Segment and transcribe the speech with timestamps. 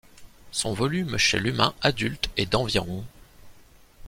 [0.49, 3.03] Son volume chez l'humain adulte est d'environ ±.